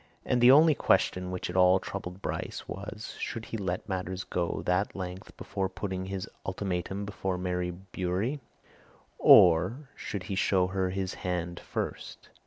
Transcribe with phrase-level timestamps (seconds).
[0.25, 4.49] And the only question which at all troubled Bryce was should he let matters go
[4.53, 8.39] to that length before putting his ultimatum before Mary Bewery,
[9.19, 12.29] or should he show her his hand first?